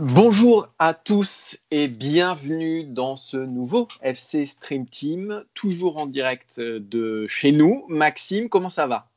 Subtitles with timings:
[0.00, 7.26] Bonjour à tous et bienvenue dans ce nouveau FC Stream Team, toujours en direct de
[7.26, 7.84] chez nous.
[7.88, 9.08] Maxime, comment ça va?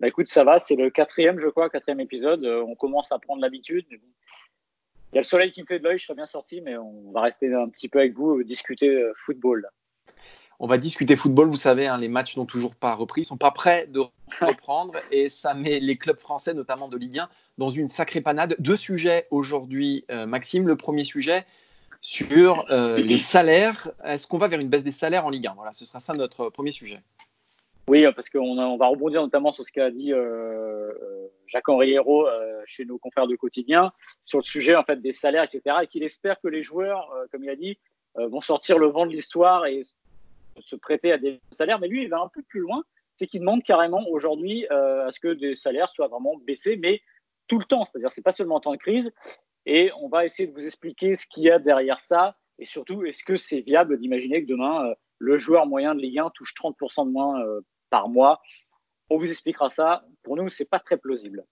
[0.00, 2.44] Bah écoute, ça va, c'est le quatrième, je crois, quatrième épisode.
[2.44, 3.86] Euh, on commence à prendre l'habitude.
[3.92, 6.76] Il y a le soleil qui me fait de l'œil, je serais bien sorti, mais
[6.76, 9.66] on va rester un petit peu avec vous, euh, discuter euh, football.
[10.60, 13.36] On va discuter football, vous savez, hein, les matchs n'ont toujours pas repris, ils sont
[13.36, 14.02] pas prêts de
[14.40, 18.56] reprendre et ça met les clubs français, notamment de Ligue 1, dans une sacrée panade.
[18.58, 20.66] Deux sujets aujourd'hui, euh, Maxime.
[20.66, 21.44] Le premier sujet
[22.00, 23.90] sur euh, les salaires.
[24.04, 26.14] Est-ce qu'on va vers une baisse des salaires en Ligue 1 Voilà, ce sera ça
[26.14, 27.02] notre premier sujet.
[27.86, 30.90] Oui, parce qu'on on va rebondir notamment sur ce qu'a dit euh,
[31.46, 33.92] Jacques-Henri Hérault euh, chez nos confrères de quotidien,
[34.24, 35.76] sur le sujet en fait des salaires, etc.
[35.82, 37.78] Et qu'il espère que les joueurs, euh, comme il a dit,
[38.16, 39.82] vont sortir le vent de l'histoire et
[40.60, 41.78] se prêter à des salaires.
[41.78, 42.84] Mais lui, il va un peu plus loin,
[43.18, 47.00] c'est qu'il demande carrément aujourd'hui euh, à ce que des salaires soient vraiment baissés, mais
[47.48, 47.84] tout le temps.
[47.84, 49.10] C'est-à-dire, c'est pas seulement en temps de crise.
[49.66, 53.04] Et on va essayer de vous expliquer ce qu'il y a derrière ça, et surtout,
[53.04, 56.54] est-ce que c'est viable d'imaginer que demain euh, le joueur moyen de Ligue 1 touche
[56.54, 58.40] 30% de moins euh, par mois?
[59.10, 60.04] On vous expliquera ça.
[60.22, 61.44] Pour nous, c'est pas très plausible.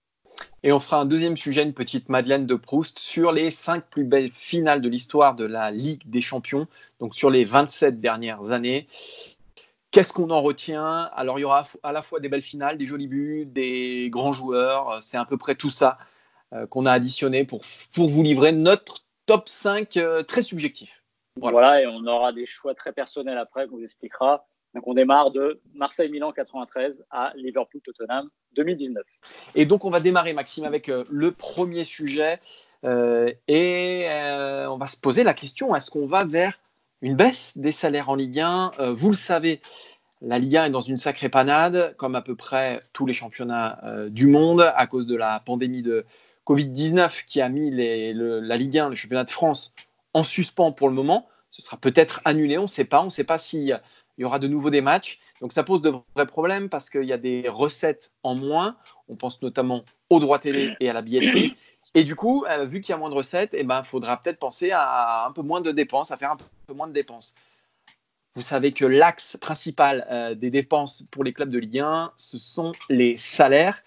[0.63, 4.05] Et on fera un deuxième sujet, une petite Madeleine de Proust, sur les cinq plus
[4.05, 6.67] belles finales de l'histoire de la Ligue des Champions,
[6.99, 8.87] donc sur les 27 dernières années.
[9.91, 11.11] Qu'est-ce qu'on en retient?
[11.13, 14.31] Alors, il y aura à la fois des belles finales, des jolis buts, des grands
[14.31, 15.03] joueurs.
[15.03, 15.97] C'est à peu près tout ça
[16.53, 17.61] euh, qu'on a additionné pour,
[17.93, 21.03] pour vous livrer notre top 5 euh, très subjectif.
[21.35, 21.57] Voilà.
[21.57, 21.81] Voilà.
[21.81, 24.47] et on aura des choix très personnels après qu'on vous expliquera.
[24.73, 29.03] Donc, on démarre de Marseille-Milan 93 à Liverpool-Tottenham 2019.
[29.55, 32.39] Et donc, on va démarrer, Maxime, avec euh, le premier sujet.
[32.85, 36.59] Euh, et euh, on va se poser la question est-ce qu'on va vers
[37.01, 39.61] une baisse des salaires en Ligue 1 Euh, Vous le savez,
[40.21, 43.79] la Ligue 1 est dans une sacrée panade, comme à peu près tous les championnats
[44.09, 46.05] du monde, à cause de la pandémie de
[46.45, 49.73] Covid-19 qui a mis la Ligue 1, le championnat de France,
[50.13, 51.27] en suspens pour le moment.
[51.51, 53.01] Ce sera peut-être annulé, on ne sait pas.
[53.01, 53.79] On ne sait pas s'il
[54.17, 55.19] y aura de nouveau des matchs.
[55.43, 58.77] Donc ça pose de vrais problèmes parce qu'il y a des recettes en moins.
[59.09, 61.57] On pense notamment aux droits télé et à la billetterie.
[61.95, 64.39] Et du coup, euh, vu qu'il y a moins de recettes, il ben, faudra peut-être
[64.39, 67.35] penser à un peu moins de dépenses, à faire un peu moins de dépenses.
[68.35, 72.37] Vous savez que l'axe principal euh, des dépenses pour les clubs de Ligue 1, ce
[72.37, 73.83] sont les salaires.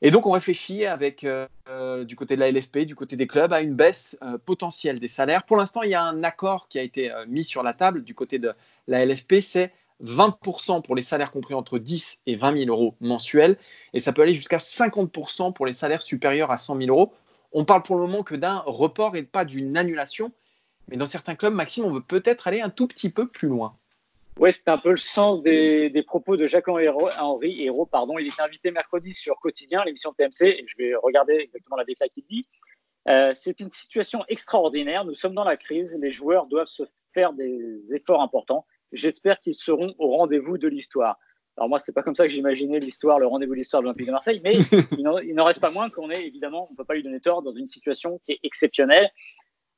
[0.00, 3.52] Et donc, on réfléchit avec, euh, du côté de la LFP, du côté des clubs,
[3.52, 5.42] à une baisse potentielle des salaires.
[5.42, 8.14] Pour l'instant, il y a un accord qui a été mis sur la table du
[8.14, 8.54] côté de
[8.88, 9.74] la LFP, c'est
[10.04, 13.56] 20% pour les salaires compris entre 10 et 20 000 euros mensuels,
[13.92, 17.12] et ça peut aller jusqu'à 50% pour les salaires supérieurs à 100 000 euros.
[17.52, 20.32] On parle pour le moment que d'un report et pas d'une annulation,
[20.88, 23.76] mais dans certains clubs, Maxime, on veut peut-être aller un tout petit peu plus loin.
[24.38, 27.86] Oui, c'est un peu le sens des, propos de Jacques-Henri Hérault.
[27.86, 28.18] Pardon.
[28.18, 31.84] Il était invité mercredi sur Quotidien, l'émission de TMC, et je vais regarder exactement la
[31.84, 32.46] déclaration qu'il dit.
[33.08, 35.04] Euh, c'est une situation extraordinaire.
[35.04, 35.94] Nous sommes dans la crise.
[36.00, 38.64] Les joueurs doivent se faire des efforts importants.
[38.92, 41.18] J'espère qu'ils seront au rendez-vous de l'histoire.
[41.56, 44.06] Alors moi, c'est pas comme ça que j'imaginais l'histoire, le rendez-vous de l'histoire de l'Olympique
[44.06, 44.58] de Marseille, mais
[44.98, 47.42] il n'en- reste pas moins qu'on est évidemment, on ne peut pas lui donner tort,
[47.42, 49.10] dans une situation qui est exceptionnelle,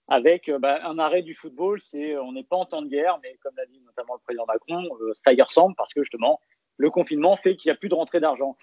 [0.08, 1.80] avec euh, bah, un arrêt du football.
[1.80, 4.44] C'est, on n'est pas en temps de guerre, mais comme l'a dit notamment le président
[4.46, 6.40] Macron, euh, ça y ressemble parce que justement,
[6.76, 8.56] le confinement fait qu'il n'y a plus de rentrée d'argent.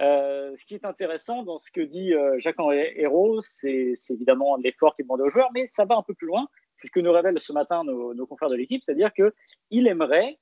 [0.00, 4.96] Euh, ce qui est intéressant dans ce que dit euh, Jacques-Henri Hérault, c'est, évidemment l'effort
[4.96, 6.48] qu'il demande aux joueurs, mais ça va un peu plus loin.
[6.76, 10.38] C'est ce que nous révèlent ce matin nos, nos confrères de l'équipe, c'est-à-dire qu'il aimerait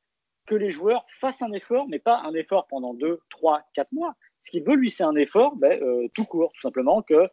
[0.47, 4.15] que les joueurs fassent un effort, mais pas un effort pendant 2, 3, 4 mois.
[4.45, 7.29] Ce qu'il veut, lui, c'est un effort ben, euh, tout court, tout simplement, que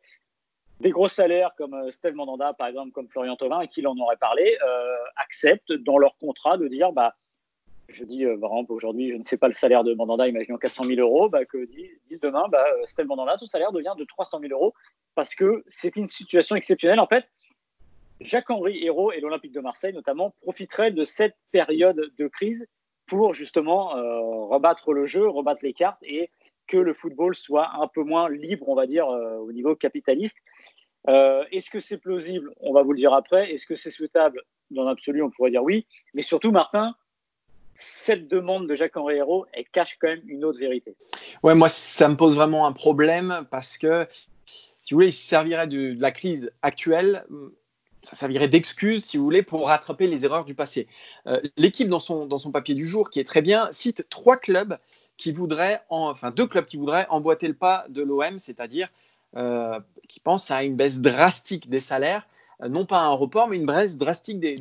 [0.79, 3.97] des gros salaires comme euh, Steve Mandanda, par exemple, comme Florian Thauvin, à qui l'on
[3.99, 7.15] aurait parlé, euh, acceptent dans leur contrat de dire, bah,
[7.89, 10.57] je dis, euh, par exemple, aujourd'hui, je ne sais pas le salaire de Mandanda, imaginons
[10.57, 12.65] 400 000 euros, bah, que disent, demain, bah,
[13.05, 14.73] Mandanda, son salaire devient de 300 000 euros
[15.15, 16.99] parce que c'est une situation exceptionnelle.
[16.99, 17.25] En fait,
[18.21, 22.67] Jacques-Henri Hérault et l'Olympique de Marseille, notamment, profiteraient de cette période de crise
[23.07, 26.29] pour justement euh, rebattre le jeu, rebattre les cartes et
[26.67, 30.37] que le football soit un peu moins libre, on va dire, euh, au niveau capitaliste.
[31.07, 32.53] Euh, Est-ce que c'est plausible?
[32.59, 33.51] On va vous le dire après.
[33.51, 34.43] Est-ce que c'est souhaitable?
[34.69, 35.87] Dans l'absolu, on pourrait dire oui.
[36.13, 36.93] Mais surtout, Martin,
[37.75, 40.95] cette demande de Jacques-Henri Hérault, elle cache quand même une autre vérité.
[41.41, 44.05] Ouais, moi, ça me pose vraiment un problème parce que
[44.81, 47.25] si vous voulez, il servirait de, la crise actuelle,
[48.01, 50.87] ça servirait d'excuse, si vous voulez, pour rattraper les erreurs du passé.
[51.27, 54.37] Euh, l'équipe, dans son, dans son papier du jour, qui est très bien, cite trois
[54.37, 54.77] clubs
[55.17, 58.89] qui voudraient, enfin deux clubs qui voudraient emboîter le pas de l'OM, c'est-à-dire
[59.35, 62.25] euh, qui pensent à une baisse drastique des salaires,
[62.63, 64.55] euh, non pas un report, mais une baisse drastique des,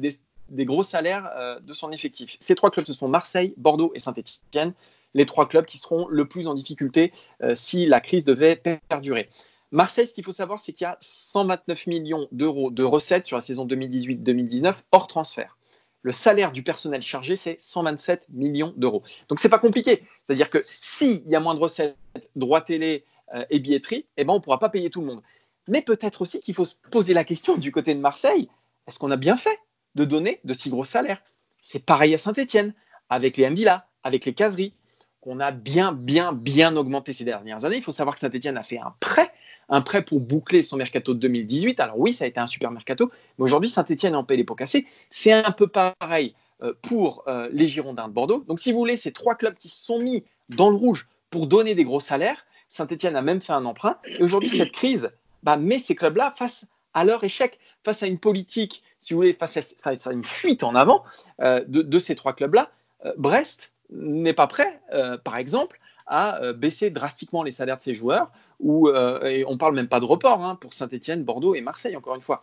[0.49, 1.31] des, gros salaires
[1.63, 2.37] de son effectif.
[2.41, 4.73] Ces trois clubs, ce sont Marseille, Bordeaux et Saint-Etienne,
[5.15, 7.13] les trois clubs qui seront le plus en difficulté
[7.55, 8.57] si la crise devait
[8.89, 9.29] perdurer.
[9.71, 13.37] Marseille, ce qu'il faut savoir, c'est qu'il y a 129 millions d'euros de recettes sur
[13.37, 15.59] la saison 2018-2019 hors transfert.
[16.03, 19.03] Le salaire du personnel chargé, c'est 127 millions d'euros.
[19.29, 20.05] Donc, c'est pas compliqué.
[20.25, 21.97] C'est-à-dire que s'il y a moins de recettes,
[22.37, 23.05] droits télé
[23.35, 25.23] euh, et billetterie, eh ben, on ne pourra pas payer tout le monde.
[25.67, 28.49] Mais peut-être aussi qu'il faut se poser la question du côté de Marseille
[28.89, 29.61] est-ce qu'on a bien fait
[29.95, 31.23] de donner de si gros salaires?
[31.61, 32.75] C'est pareil à Saint-Etienne,
[33.11, 34.75] avec les Mvilla, avec les caseries,
[35.21, 37.77] qu'on a bien, bien, bien augmenté ces dernières années.
[37.77, 39.31] Il faut savoir que Saint-Etienne a fait un prêt
[39.69, 41.81] un prêt pour boucler son mercato de 2018.
[41.81, 44.55] Alors oui, ça a été un super mercato, mais aujourd'hui, Saint-Etienne en paie les pots
[44.55, 44.87] cassés.
[45.11, 48.45] C'est un peu pareil euh, pour euh, les Girondins de Bordeaux.
[48.49, 51.47] Donc si vous voulez, ces trois clubs qui se sont mis dans le rouge pour
[51.47, 52.45] donner des gros salaires.
[52.69, 53.99] Saint-Etienne a même fait un emprunt.
[54.19, 55.11] Et aujourd'hui, cette crise
[55.43, 59.33] bah, met ces clubs-là face à leur échec, face à une politique, si vous voulez,
[59.33, 61.05] face à, une fuite en avant
[61.41, 62.71] euh, de, ces trois clubs-là.
[63.17, 64.81] Brest n'est pas prêt,
[65.23, 65.79] par exemple,
[66.09, 68.31] à euh, baisser drastiquement les salaires de ses joueurs.
[68.61, 71.97] Ou, euh, et on parle même pas de report hein, pour Saint-Etienne, Bordeaux et Marseille,
[71.97, 72.43] encore une fois.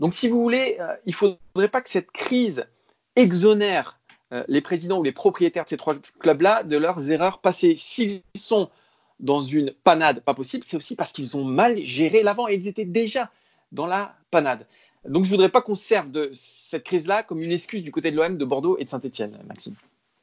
[0.00, 2.66] Donc, si vous voulez, euh, il ne faudrait pas que cette crise
[3.16, 3.98] exonère
[4.48, 7.74] les présidents ou les propriétaires de ces trois clubs-là de leurs erreurs passées.
[7.76, 8.68] S'ils sont
[9.20, 12.66] dans une panade pas possible, c'est aussi parce qu'ils ont mal géré l'avant et ils
[12.66, 13.30] étaient déjà
[13.70, 14.66] dans la panade.
[15.04, 18.10] Donc je ne voudrais pas qu'on serve de cette crise-là comme une excuse du côté
[18.10, 19.76] de l'OM, de Bordeaux et de Saint-Etienne, Maxime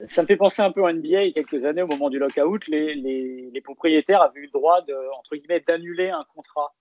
[0.08, 2.96] ça me fait penser un peu à NBA quelques années, au moment du lockout, les,
[2.96, 6.74] les, propriétaires avaient eu le droit de, entre guillemets, d'annuler un contrat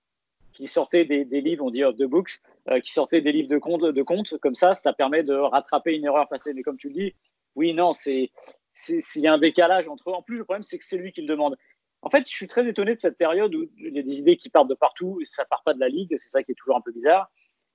[0.52, 3.48] qui sortait des, des, livres, on dit of the books, euh, qui sortait des livres
[3.48, 6.52] de compte, de compte, comme ça, ça permet de rattraper une erreur passée.
[6.54, 7.14] Mais comme tu le dis,
[7.54, 8.30] oui, non, c'est
[8.74, 10.14] s'il y a un décalage entre eux.
[10.14, 11.56] En plus, le problème, c'est que c'est lui qui le demande.
[12.02, 14.36] En fait, je suis très étonné de cette période où il y a des idées
[14.36, 16.16] qui partent de partout ça part pas de la ligue.
[16.18, 17.30] C'est ça qui est toujours un peu bizarre.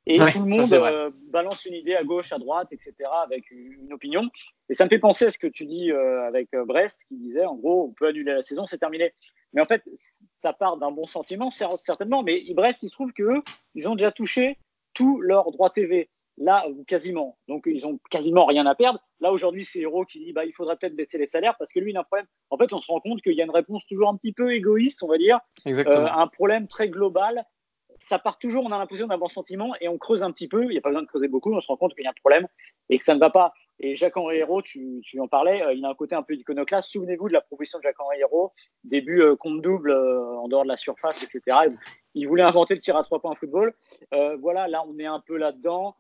[0.08, 2.94] Et tout le monde euh, balance une idée à gauche, à droite, etc.,
[3.24, 4.30] avec une opinion.
[4.70, 7.18] Et ça me fait penser à ce que tu dis euh, avec euh, Brest, qui
[7.18, 9.14] disait, en gros, on peut annuler la saison, c'est terminé.
[9.54, 9.84] Mais en fait,
[10.42, 12.22] ça part d'un bon sentiment, certainement.
[12.22, 13.42] Mais Brest, il se trouve qu'eux,
[13.74, 14.60] ils ont déjà touché
[14.94, 16.10] tous leurs droits TV.
[16.38, 17.38] Là, quasiment.
[17.48, 19.00] Donc, ils ont quasiment rien à perdre.
[19.22, 21.80] Là, aujourd'hui, c'est Hero qui dit bah, il faudrait peut-être baisser les salaires parce que
[21.80, 22.28] lui, il a un problème.
[22.50, 24.54] En fait, on se rend compte qu'il y a une réponse toujours un petit peu
[24.54, 25.40] égoïste, on va dire.
[25.66, 27.46] un problème très global
[28.08, 30.64] ça part toujours, on a l'impression d'un bon sentiment et on creuse un petit peu.
[30.64, 32.12] Il n'y a pas besoin de creuser beaucoup, on se rend compte qu'il y a
[32.12, 32.48] un problème
[32.90, 33.54] et que ça ne va pas.
[33.80, 36.90] Et Jacques-Henri Hérault, tu, en parlais, euh, il a un côté un peu iconoclaste.
[36.92, 38.54] Souvenez-vous de la proposition de Jacques-Henri Hérault,
[38.84, 41.58] début euh, compte double euh, en dehors de la surface, etc.
[42.14, 43.74] Il voulait inventer le tir à trois points en football.
[44.40, 45.96] voilà, là, on est un peu là-dedans.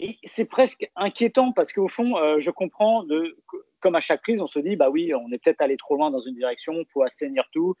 [0.00, 3.04] Et c'est presque inquiétant parce qu'au fond, je comprends,
[3.80, 6.10] comme à chaque crise, on se dit, bah oui, on est peut-être allé trop loin
[6.10, 7.76] dans une direction, il faut assainir tout,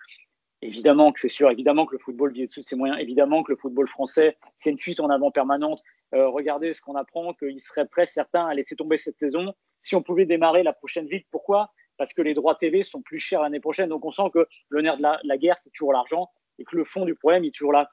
[0.62, 3.56] Évidemment que c'est sûr, évidemment que le football vit de ses moyens, évidemment que le
[3.56, 5.82] football français, c'est une fuite en avant permanente.
[6.14, 9.54] Euh, regardez ce qu'on apprend, qu'il serait prêt certains à laisser tomber cette saison.
[9.80, 11.72] Si on pouvait démarrer la prochaine vite, pourquoi?
[11.96, 13.88] Parce que les droits TV sont plus chers l'année prochaine.
[13.88, 16.28] Donc on sent que le nerf de la, guerre, c'est toujours l'argent
[16.58, 17.88] et que le fond du problème est toujours là.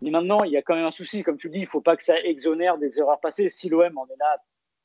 [0.00, 1.80] Mais maintenant, il y a quand même un souci, comme tu dis, il ne faut
[1.80, 3.48] pas que ça exonère des erreurs passées.
[3.48, 4.42] Si l'OM en est là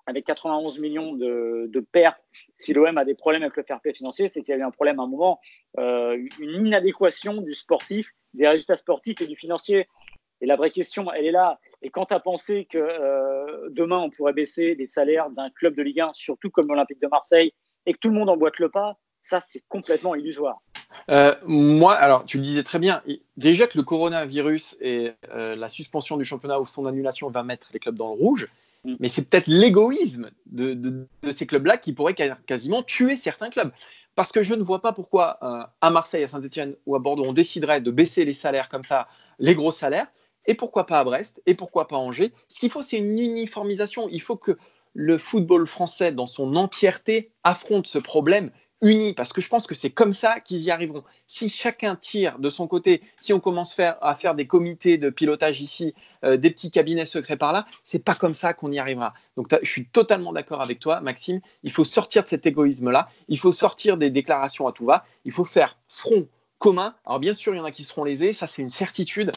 [0.07, 2.21] avec 91 millions de, pertes,
[2.57, 4.71] si l'OM a des problèmes avec le fair financier, c'est qu'il y a eu un
[4.71, 5.39] problème à un moment,
[5.77, 9.87] euh, une inadéquation du sportif, des résultats sportifs et du financier.
[10.39, 11.59] Et la vraie question, elle est là.
[11.81, 15.75] Et quand tu as pensé que euh, demain, on pourrait baisser les salaires d'un club
[15.75, 17.51] de Ligue 1, surtout comme l'Olympique de Marseille,
[17.85, 20.61] et que tout le monde emboîte le pas, ça, c'est complètement illusoire.
[21.09, 23.01] Euh, moi, alors, tu le disais très bien.
[23.35, 27.79] Déjà que le coronavirus et la suspension du championnat ou son annulation va mettre les
[27.79, 28.47] clubs dans le rouge.
[29.00, 33.72] Mais c'est peut-être l'égoïsme de, ces clubs-là qui pourrait quasiment tuer certains clubs.
[34.15, 37.24] Parce que je ne vois pas pourquoi euh, à Marseille, à Saint-Etienne ou à Bordeaux,
[37.25, 39.07] on déciderait de baisser les salaires comme ça,
[39.38, 40.07] les gros salaires,
[40.48, 42.34] et pourquoi pas à Brest, et pourquoi pas à Angers.
[42.48, 44.07] Ce qu'il faut, c'est une uniformisation.
[44.10, 44.57] Il faut que
[44.93, 48.50] le football français, dans son entièreté, affronte ce problème
[48.81, 51.03] unis, parce que je pense que c'est comme ça qu'ils y arriveront.
[51.25, 55.62] Si chacun tire de son côté, si on commence à faire des comités de pilotage
[55.62, 59.13] ici, euh, des petits cabinets secrets par là, c'est pas comme ça qu'on y arrivera.
[59.36, 61.39] Donc je suis totalement d'accord avec toi, Maxime.
[61.63, 63.10] Il faut sortir de cet égoïsme-là.
[63.27, 65.05] Il faut sortir des déclarations à tout va.
[65.25, 66.27] Il faut faire front
[66.60, 66.96] commun.
[67.05, 69.31] Alors bien sûr, il y en a qui seront lésés, ça c'est une certitude.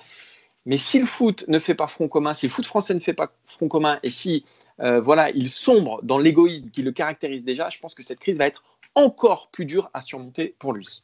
[0.67, 3.15] Mais si le foot ne fait pas front commun, si le foot français ne fait
[3.15, 4.45] pas front commun, et si
[4.81, 8.37] euh, voilà, il sombre dans l'égoïsme qui le caractérise déjà, je pense que cette crise
[8.37, 8.63] va être
[8.95, 11.03] encore plus dur à surmonter pour lui.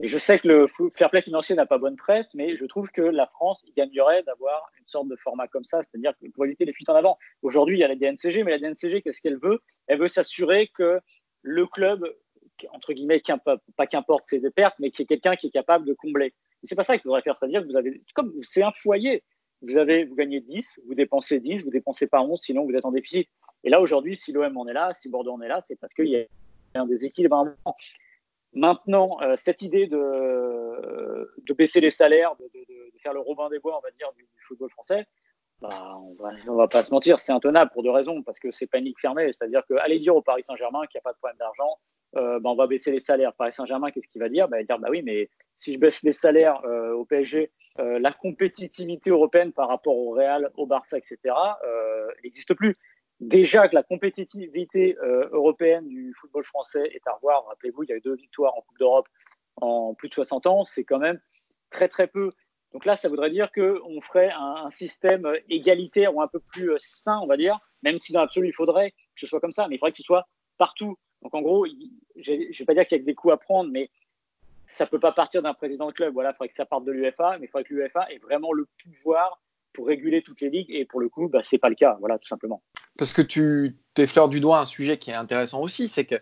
[0.00, 2.90] Et je sais que le fair play financier n'a pas bonne presse, mais je trouve
[2.90, 6.72] que la France gagnerait d'avoir une sorte de format comme ça, c'est-à-dire pour éviter les
[6.72, 7.16] fuites en avant.
[7.42, 9.60] Aujourd'hui, il y a la DNCG, mais la DNCG, qu'est-ce qu'elle veut?
[9.86, 11.00] Elle veut s'assurer que
[11.42, 12.04] le club,
[12.72, 13.22] entre guillemets,
[13.76, 16.34] pas qu'importe ses pertes, mais qu'il y ait quelqu'un qui est capable de combler.
[16.64, 19.22] C'est pas ça qu'il faudrait faire, c'est-à-dire que vous avez, comme c'est un foyer,
[19.62, 22.84] vous, avez, vous gagnez 10, vous dépensez 10, vous dépensez pas 11, sinon vous êtes
[22.84, 23.28] en déficit.
[23.62, 25.94] Et là, aujourd'hui, si l'OM en est là, si Bordeaux en est là, c'est parce
[25.94, 26.24] qu'il y a
[26.74, 27.54] un déséquilibre.
[28.52, 32.50] Maintenant, euh, cette idée de, baisser les salaires, de,
[33.02, 35.06] faire le Robin des Bois, on va dire, du, football français,
[35.60, 36.16] bah, on
[36.52, 38.22] ne va pas se mentir, c'est intenable pour deux raisons.
[38.22, 41.12] Parce que c'est panique fermée, c'est-à-dire qu'aller dire au Paris Saint-Germain qu'il n'y a pas
[41.12, 41.78] de problème d'argent,
[42.16, 43.32] euh, bah, on va baisser les salaires.
[43.34, 44.48] Paris Saint-Germain, qu'est-ce qu'il va dire?
[44.48, 45.28] Bah, Il va dire bah oui, mais
[45.58, 50.52] si je baisse les salaires euh, au PSG, la compétitivité européenne par rapport au Real,
[50.56, 51.34] au Barça, etc.,
[52.22, 52.78] n'existe plus
[53.28, 57.44] déjà que la compétitivité euh, européenne du football français est à revoir.
[57.46, 59.08] Rappelez-vous, il y a eu deux victoires en Coupe d'Europe
[59.60, 60.64] en plus de 60 ans.
[60.64, 61.20] C'est quand même
[61.70, 62.32] très très peu.
[62.72, 66.76] Donc là, ça voudrait dire qu'on ferait un, système égalitaire ou un peu plus euh,
[66.78, 69.68] sain, on va dire, même si dans l'absolu, il faudrait que ce soit comme ça,
[69.68, 70.26] mais il faudrait que ce soit
[70.58, 70.96] partout.
[71.22, 71.66] Donc en gros,
[72.16, 73.90] je ne vais pas dire qu'il y a que des coups à prendre, mais
[74.72, 76.12] ça ne peut pas partir d'un président de club.
[76.14, 78.52] Voilà, il faudrait que ça parte de l'UFA, mais il faudrait que l'UFA ait vraiment
[78.52, 79.40] le pouvoir
[79.74, 80.70] pour réguler toutes les ligues.
[80.70, 82.62] Et pour le coup, bah, ce n'est pas le cas, voilà, tout simplement.
[82.96, 86.16] Parce que tu effleures du doigt un sujet qui est intéressant aussi, c'est que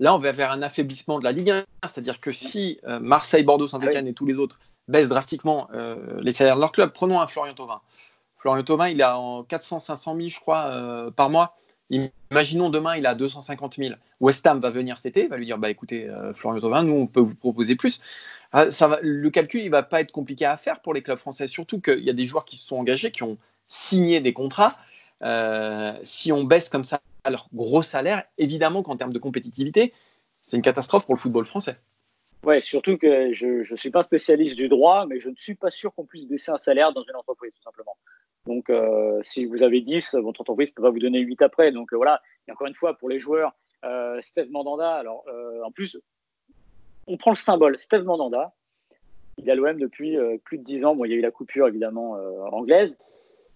[0.00, 1.64] là, on va vers un affaiblissement de la Ligue 1.
[1.84, 4.58] C'est-à-dire que si euh, Marseille, Bordeaux, Saint-Etienne ah et tous les autres
[4.88, 7.80] baissent drastiquement euh, les salaires de leur club, prenons un Florian Thauvin.
[8.38, 11.56] Florian Thauvin, il a en 400-500 000, je crois, euh, par mois.
[11.88, 13.94] Imaginons demain, il a 250 000.
[14.18, 17.06] West Ham va venir cet été, va lui dire bah écoutez, Florian Thauvin, nous on
[17.06, 18.00] peut vous proposer plus.
[18.58, 18.68] Ah,
[19.02, 22.02] le calcul, il va pas être compliqué à faire pour les clubs français, surtout qu'il
[22.02, 23.36] y a des joueurs qui se sont engagés, qui ont
[23.66, 24.78] signé des contrats.
[25.22, 29.92] Euh, si on baisse comme ça leur gros salaire, évidemment qu'en termes de compétitivité,
[30.40, 31.76] c'est une catastrophe pour le football français.
[32.46, 35.70] Ouais, surtout que je ne suis pas spécialiste du droit, mais je ne suis pas
[35.70, 37.98] sûr qu'on puisse baisser un salaire dans une entreprise, tout simplement.
[38.46, 41.72] Donc, euh, si vous avez 10, votre entreprise ne peut pas vous donner 8 après.
[41.72, 42.22] Donc, euh, voilà.
[42.48, 43.52] Et encore une fois, pour les joueurs,
[44.22, 45.26] Steve Mandanda, alors,
[45.62, 45.98] en plus,
[47.06, 48.52] on prend le symbole Steve Mandanda.
[49.38, 50.96] Il est à l'OM depuis euh, plus de 10 ans.
[50.96, 52.96] Bon, il y a eu la coupure évidemment euh, anglaise.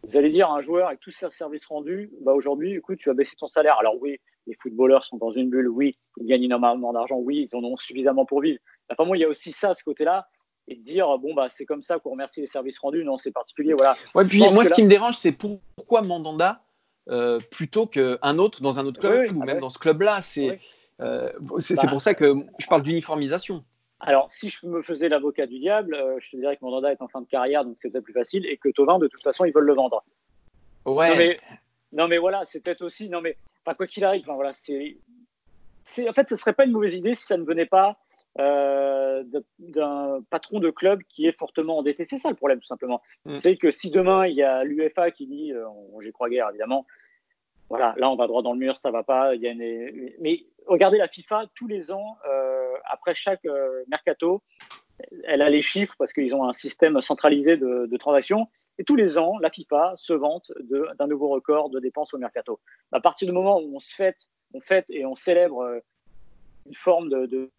[0.03, 3.11] Vous allez dire à un joueur avec tous ses services rendus, bah aujourd'hui, écoute, tu
[3.11, 3.77] as baissé ton salaire.
[3.79, 7.57] Alors oui, les footballeurs sont dans une bulle, oui, ils gagnent énormément d'argent, oui, ils
[7.57, 8.59] en ont suffisamment pour vivre.
[8.91, 10.27] Enfin, moi, il y a aussi ça, ce côté-là,
[10.69, 13.05] et de dire, bon, bah, c'est comme ça qu'on remercie les services rendus.
[13.05, 13.97] Non, c'est particulier, voilà.
[14.15, 16.63] Ouais, puis moi, ce qui me dérange, c'est pourquoi Mandanda
[17.09, 20.21] euh, plutôt qu'un autre dans un autre club, ou ah même dans ce club-là.
[20.21, 20.61] C'est
[21.01, 23.65] euh, c'est bah, pour ça que je parle d'uniformisation.
[24.01, 27.03] Alors, si je me faisais l'avocat du diable, euh, je te dirais que Mandanda est
[27.03, 29.45] en fin de carrière, donc c'est peut-être plus facile, et que Tovin, de toute façon,
[29.45, 30.03] ils veulent le vendre.
[30.87, 31.39] Ouais.
[31.93, 33.11] Non, mais, voilà, c'est peut-être aussi.
[33.11, 33.37] Non, mais
[33.77, 34.97] quoi qu'il arrive, voilà, c'est.
[36.09, 37.99] En fait, ce serait pas une mauvaise idée si ça ne venait pas
[38.39, 39.25] euh,
[39.59, 42.07] d'un patron de club qui est fortement endetté.
[42.07, 43.03] C'est ça le problème, tout simplement.
[43.27, 43.35] Mm.
[43.41, 45.53] C'est que si demain, il y a l'UFA qui dit,
[46.01, 46.87] j'y crois guère, évidemment,
[47.71, 49.35] voilà, là on va droit dans le mur, ça va pas.
[49.37, 54.43] Y Mais regardez la FIFA tous les ans, euh, après chaque euh, mercato,
[55.25, 58.49] elle a les chiffres parce qu'ils ont un système centralisé de, transactions.
[58.79, 60.53] Et tous les ans, la FIFA se vante
[60.99, 62.59] d'un nouveau record de dépenses au mercato.
[62.93, 65.79] À partir du moment où on se fête, on fête et on célèbre euh,
[66.67, 67.51] une forme de,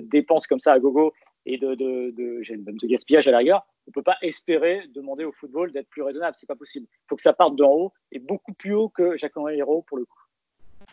[0.00, 1.12] dépenses comme ça à gogo
[1.44, 5.72] et de, de, gaspillage à la rigueur, on ne peut pas espérer demander au football
[5.72, 6.36] d'être plus raisonnable.
[6.38, 6.86] C'est pas possible.
[6.90, 9.96] Il faut que ça parte d'en haut et beaucoup plus haut que Jacques-Henri Hérault pour
[9.96, 10.18] le coup.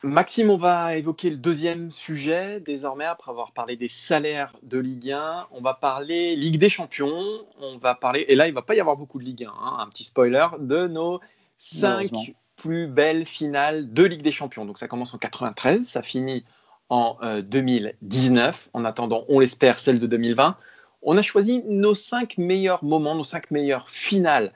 [0.01, 5.11] Maxime, on va évoquer le deuxième sujet désormais après avoir parlé des salaires de Ligue
[5.11, 5.47] 1.
[5.51, 7.45] On va parler Ligue des Champions.
[7.57, 9.49] On va parler, et là il ne va pas y avoir beaucoup de Ligue 1,
[9.49, 11.19] hein, un petit spoiler, de nos
[11.57, 12.11] cinq
[12.55, 14.65] plus belles finales de Ligue des Champions.
[14.65, 16.43] Donc ça commence en 93, ça finit
[16.89, 18.67] en 2019.
[18.67, 20.57] Euh, en attendant, on l'espère, celle de 2020.
[21.03, 24.53] On a choisi nos cinq meilleurs moments, nos cinq meilleures finales.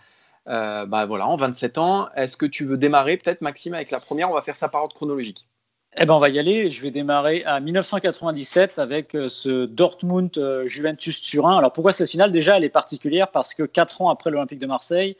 [0.47, 2.07] Euh, bah voilà, en 27 ans.
[2.15, 4.31] Est-ce que tu veux démarrer peut-être, Maxime, avec la première?
[4.31, 5.45] On va faire ça par ordre chronologique.
[5.97, 6.69] Eh ben, on va y aller.
[6.69, 11.57] Je vais démarrer à 1997 avec euh, ce Dortmund Juventus Turin.
[11.57, 12.31] Alors pourquoi cette finale?
[12.31, 15.17] Déjà, elle est particulière parce que quatre ans après l'Olympique de Marseille,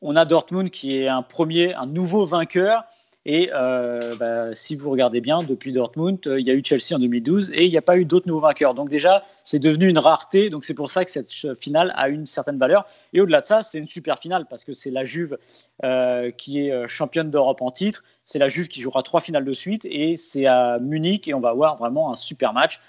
[0.00, 2.84] on a Dortmund qui est un premier, un nouveau vainqueur
[3.28, 6.94] et euh, bah, si vous regardez bien, depuis Dortmund, euh, il y a eu Chelsea
[6.94, 8.72] en 2012 et il n'y a pas eu d'autres nouveaux vainqueurs.
[8.72, 10.48] Donc déjà, c'est devenu une rareté.
[10.48, 12.86] Donc c'est pour ça que cette finale a une certaine valeur.
[13.12, 15.38] Et au-delà de ça, c'est une super finale parce que c'est la Juve
[15.82, 18.04] euh, qui est championne d'Europe en titre.
[18.24, 21.40] C'est la Juve qui jouera trois finales de suite et c'est à Munich et on
[21.40, 22.80] va avoir vraiment un super match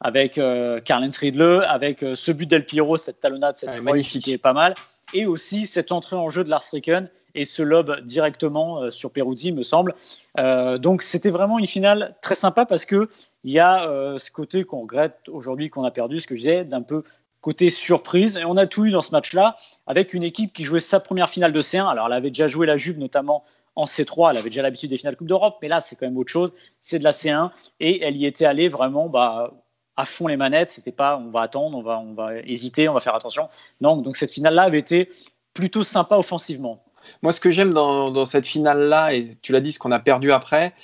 [0.00, 4.52] avec Karl-Heinz Riedle, avec ce but d'El Piero, cette talonnade, cette ouais, qui est pas
[4.52, 4.74] mal,
[5.14, 9.12] et aussi cette entrée en jeu de Lars Ricken et ce lob directement euh, sur
[9.12, 9.94] Peruzzi, me semble.
[10.40, 13.08] Euh, donc c'était vraiment une finale très sympa parce que
[13.44, 16.40] il y a euh, ce côté qu'on regrette aujourd'hui qu'on a perdu, ce que je
[16.40, 17.04] disais, d'un peu
[17.40, 18.36] côté surprise.
[18.36, 19.54] Et on a tout eu dans ce match-là
[19.86, 21.86] avec une équipe qui jouait sa première finale de C1.
[21.86, 23.44] Alors elle avait déjà joué la Juve notamment
[23.76, 26.16] en C3, elle avait déjà l'habitude des finales Coupe d'Europe, mais là c'est quand même
[26.16, 26.52] autre chose.
[26.80, 29.52] C'est de la C1 et elle y était allée vraiment bah,
[29.96, 30.70] à fond les manettes.
[30.70, 33.48] C'était pas on va attendre, on va, on va hésiter, on va faire attention.
[33.82, 35.10] Non, donc cette finale-là avait été
[35.52, 36.85] plutôt sympa offensivement.
[37.22, 40.32] Moi, ce que j'aime dans, cette finale-là, et tu l'as dit, ce qu'on a perdu
[40.32, 40.74] après,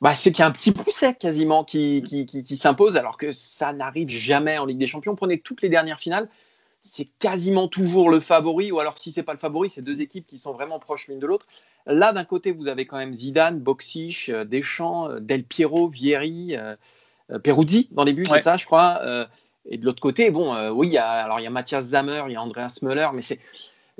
[0.00, 3.72] bah, c'est qu'il y a un petit pousset quasiment qui, qui, s'impose, alors que ça
[3.72, 5.14] n'arrive jamais en Ligue des Champions.
[5.16, 6.28] Prenez toutes les dernières finales,
[6.80, 10.26] c'est quasiment toujours le favori, ou alors si c'est pas le favori, c'est deux équipes
[10.26, 11.46] qui sont vraiment proches l'une de l'autre.
[11.86, 16.56] Là, d'un côté, vous avez quand même Zidane, Boxic, euh, Deschamps, euh, Del Piero, Vieri,
[16.56, 16.76] euh,
[17.42, 19.00] Peruzzi dans les buts, c'est ça, je crois.
[19.66, 22.24] et de l'autre côté, bon, oui, il y a, alors il y a Mathias Zammer,
[22.26, 23.40] il y a Andreas Müller, mais c'est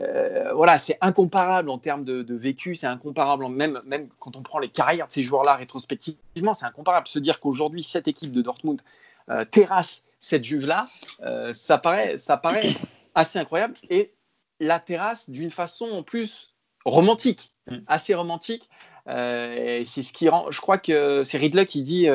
[0.00, 4.58] euh, voilà, c'est incomparable en termes de, vécu, c'est incomparable, même, même quand on prend
[4.58, 7.06] les carrières de ces joueurs-là rétrospectivement, c'est incomparable.
[7.06, 8.80] Se dire qu'aujourd'hui, cette équipe de Dortmund
[9.30, 10.88] euh, terrasse cette Juve-là,
[11.22, 12.74] euh, ça, paraît, ça paraît
[13.14, 13.74] assez incroyable.
[13.88, 14.12] Et
[14.58, 17.78] la terrasse d'une façon en plus romantique, mm.
[17.86, 18.68] assez romantique.
[19.06, 20.50] c'est ce qui rend.
[20.50, 22.08] Je crois que c'est Ridley qui dit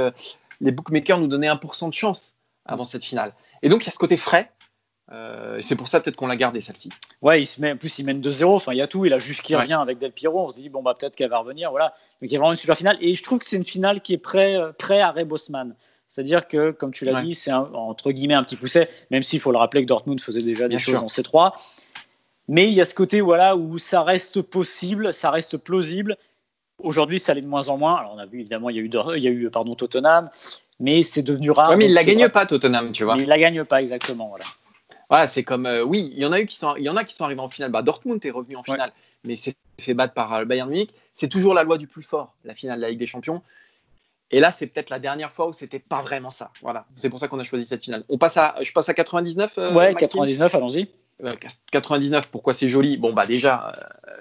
[0.60, 3.34] les bookmakers nous donnaient 1% de chance avant cette finale.
[3.62, 4.52] Et donc, il y a ce côté frais
[5.12, 6.90] euh, c'est pour ça peut-être qu'on l'a gardé celle-ci.
[7.22, 8.46] Ouais, il se met, en plus il mène 2-0.
[8.46, 9.06] Enfin, il y a tout.
[9.06, 10.46] Il a juste qui revient avec Del Piero.
[10.46, 11.72] On se dit bon bah peut-être qu'elle va revenir.
[11.72, 11.96] Voilà.
[12.22, 12.98] Donc il y a vraiment une super finale.
[13.02, 15.76] Et je trouve que c'est une finale qui est prêt, euh, prêt à Ray Bosman.
[16.08, 19.52] C'est-à-dire que, comme tu l'as dit, c'est entre guillemets un petit pousset, même s'il faut
[19.52, 21.54] le rappeler que Dortmund faisait déjà des choses en C3.
[22.48, 26.18] Mais il y a ce côté voilà, où ça reste possible, ça reste plausible.
[26.82, 27.96] Aujourd'hui, ça l'est de moins en moins.
[27.96, 30.32] Alors, on a vu évidemment, il y a eu, il y a eu pardon, Tottenham,
[30.80, 31.78] mais c'est devenu rare.
[31.78, 33.16] mais il ne la gagne pas, Tottenham, tu vois.
[33.18, 34.30] il ne la gagne pas, exactement.
[34.30, 34.46] Voilà.
[35.10, 36.96] Voilà, c'est comme euh, oui, il y en a eu qui sont, il y en
[36.96, 37.72] a qui sont arrivés en finale.
[37.72, 40.92] Bah, Dortmund est revenu en finale, mais c'est fait battre par euh, le Bayern Munich.
[41.14, 43.42] C'est toujours la loi du plus fort, la finale de la Ligue des Champions.
[44.32, 46.52] Et là, c'est peut-être la dernière fois où c'était pas vraiment ça.
[46.62, 48.04] Voilà, c'est pour ça qu'on a choisi cette finale.
[48.10, 49.58] On passe à, je passe à 99.
[49.58, 50.90] Euh, ouais, 99, allons-y.
[51.72, 52.96] 99, pourquoi c'est joli?
[52.96, 53.74] Bon, bah déjà,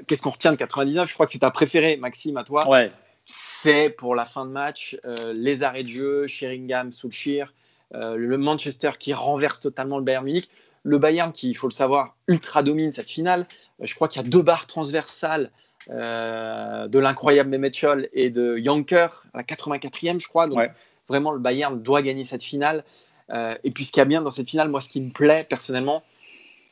[0.09, 2.69] qu'est-ce qu'on retient de 99 Je crois que c'est ta préférée, Maxime, à toi.
[2.69, 2.91] Ouais.
[3.25, 4.99] C'est pour la fin de match,
[5.33, 7.55] les arrêts de jeu, Sheringham, Soulshire,
[7.93, 10.51] le Manchester qui renverse totalement le Bayern Munich.
[10.89, 13.47] Le Bayern, qui, il faut le savoir, ultra domine cette finale.
[13.83, 15.51] Euh, je crois qu'il y a deux barres transversales
[15.91, 20.47] euh, de l'incroyable Mehmet Scholl et de Janker, à la 84e, je crois.
[20.47, 20.61] Donc,
[21.07, 22.85] vraiment, le Bayern doit gagner cette finale.
[23.31, 25.11] Euh, et puis, ce qui y a bien dans cette finale, moi, ce qui me
[25.11, 26.03] plaît personnellement,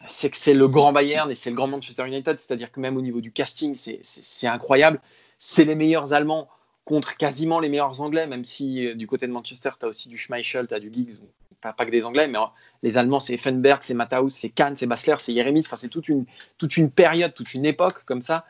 [0.07, 2.41] c'est que c'est le grand Bayern et c'est le grand Manchester United.
[2.41, 4.99] C'est-à-dire que même au niveau du casting, c'est incroyable.
[5.37, 6.49] C'est les meilleurs Allemands
[6.87, 10.17] contre quasiment les meilleurs Anglais, même si du côté de Manchester, tu as aussi du
[10.17, 11.19] Schmeichel, tu as du Giggs,
[11.61, 12.39] pas, que des Anglais, mais
[12.83, 15.65] les Allemands, c'est Effenberg, c'est Matthaus, c'est Kahn, c'est Bassler, c'est Jeremis.
[15.67, 16.25] Enfin, c'est toute une,
[16.59, 18.45] toute une période, toute une époque comme ça.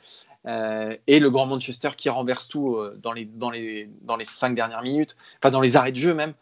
[0.47, 4.25] Euh, et le grand Manchester qui renverse tout euh, dans, les, dans, les, dans les
[4.25, 6.35] cinq dernières minutes, enfin dans les arrêts de jeu même.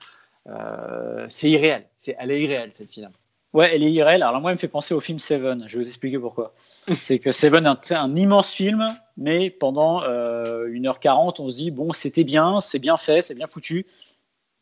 [0.46, 1.86] Euh, c'est irréel.
[2.00, 3.12] C'est, elle est irréelle, cette finale.
[3.54, 4.22] Ouais, elle est irréelle.
[4.22, 5.64] Alors moi, elle me fait penser au film Seven.
[5.66, 6.54] Je vais vous expliquer pourquoi.
[7.00, 11.92] c'est que Seven est un, un, immense film, mais pendant 1h40, on se dit, bon,
[11.92, 13.86] c'était bien, c'est bien fait, c'est bien foutu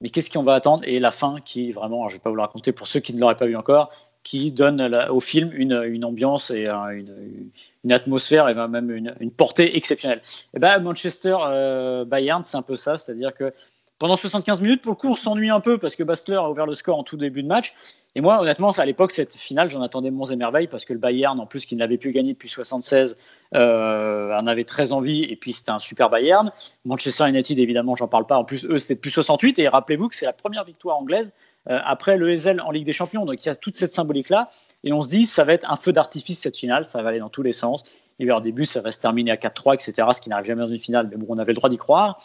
[0.03, 0.83] mais qu'est-ce qu'on va attendre?
[0.87, 3.15] Et la fin, qui vraiment, je ne vais pas vous le raconter pour ceux qui
[3.15, 3.91] ne l'auraient pas vu encore,
[4.25, 10.21] qui donne au film une, ambiance et une, atmosphère et même une, portée exceptionnelle.
[10.55, 12.05] Et ben Manchester euh,
[12.45, 13.53] c'est un peu ça, c'est-à-dire que
[14.03, 16.75] pendant 75 minutes, pour le coup, s'ennuie un peu parce que Bastler a ouvert le
[16.75, 17.73] score en tout début de match.
[18.17, 20.99] Et moi, honnêtement, à l'époque, cette finale, j'en attendais mon et merveilles parce que le
[20.99, 23.17] Bayern, en plus, qui n'avait plus gagné depuis 76,
[23.55, 25.23] euh, en avait très envie.
[25.23, 26.51] Et puis, c'était un super Bayern.
[26.85, 28.37] Manchester United, évidemment, j'en parle pas.
[28.37, 29.61] En plus, eux, c'était plus 68.
[29.61, 31.33] Et rappelez-vous que c'est la première victoire anglaise
[31.71, 33.25] euh, après le Ezel en Ligue des Champions.
[33.25, 34.51] Donc, il y a toute cette symbolique-là.
[34.83, 36.87] Et on se dit, ça va être un feu d'artifice, cette finale.
[36.87, 37.85] Ça va aller dans tous les sens.
[38.19, 40.09] Il y a eu un début, ça va se terminer à 4-3, etc.
[40.13, 41.07] Ce qui n'arrive jamais dans une finale.
[41.09, 42.19] Mais bon, on avait le droit d'y croire.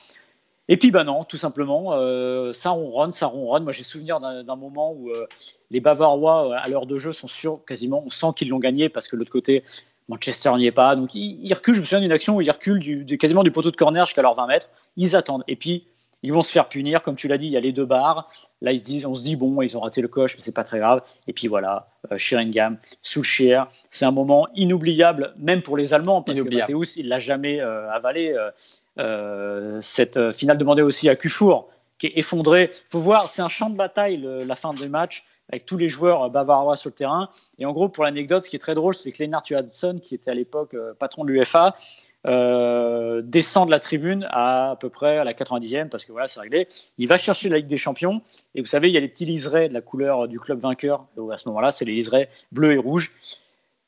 [0.69, 3.63] Et puis, bah non, tout simplement, euh, ça ronronne, ça ronronne.
[3.63, 5.25] Moi, j'ai souvenir d'un moment où euh,
[5.71, 8.89] les Bavarois, euh, à l'heure de jeu, sont sûrs, quasiment, on sent qu'ils l'ont gagné
[8.89, 9.63] parce que l'autre côté,
[10.09, 10.95] Manchester n'y est pas.
[10.95, 11.75] Donc, ils, reculent.
[11.75, 14.21] Je me souviens d'une action où ils reculent du, quasiment du poteau de corner jusqu'à
[14.21, 14.69] leurs 20 mètres.
[14.97, 15.43] Ils attendent.
[15.47, 15.85] Et puis,
[16.21, 17.01] ils vont se faire punir.
[17.01, 18.27] Comme tu l'as dit, il y a les deux barres.
[18.61, 20.53] Là, ils se disent, on se dit, bon, ils ont raté le coche, mais c'est
[20.53, 21.01] pas très grave.
[21.27, 23.63] Et puis voilà, euh, Sheringham, Souchier.
[23.89, 28.35] C'est un moment inoubliable, même pour les Allemands, parce que Matthäus, il l'a jamais avalé.
[28.99, 32.71] Euh, cette finale demandée aussi à Kufour, qui est effondré.
[32.73, 35.89] Il faut voir, c'est un champ de bataille la fin du match avec tous les
[35.89, 37.29] joueurs bavarois sur le terrain.
[37.57, 40.15] Et en gros, pour l'anecdote, ce qui est très drôle, c'est que Lennart Johansson, qui
[40.15, 41.75] était à l'époque euh, patron de l'UFA,
[42.25, 46.27] euh, descend de la tribune à à peu près à la 90e, parce que voilà,
[46.27, 46.67] c'est réglé.
[46.97, 48.21] Il va chercher la Ligue des Champions,
[48.55, 51.05] et vous savez, il y a les petits liserés de la couleur du club vainqueur.
[51.31, 53.11] à ce moment-là, c'est les liserés bleus et rouges.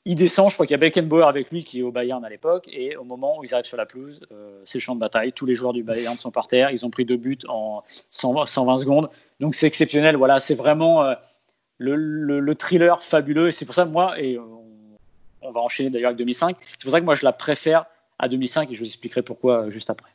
[0.05, 2.29] Il descend, je crois qu'il y a Beckenbauer avec lui qui est au Bayern à
[2.29, 4.99] l'époque, et au moment où ils arrivent sur la pelouse, euh, c'est le champ de
[4.99, 5.33] bataille.
[5.33, 6.71] Tous les joueurs du Bayern sont par terre.
[6.71, 8.45] Ils ont pris deux buts en 120,
[8.77, 9.09] secondes.
[9.39, 10.15] Donc c'est exceptionnel.
[10.15, 11.15] Voilà, c'est vraiment euh,
[11.77, 13.49] le, thriller fabuleux.
[13.49, 14.39] Et c'est pour ça, moi, et
[15.41, 17.85] on va enchaîner d'ailleurs avec 2005, c'est pour ça que moi je la préfère
[18.17, 20.09] à 2005 et je vous expliquerai pourquoi euh, juste après.